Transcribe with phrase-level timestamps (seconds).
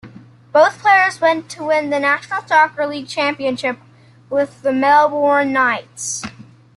[0.51, 3.77] Both players went to win the National Soccer League championship
[4.31, 6.23] with the Melbourne Knights.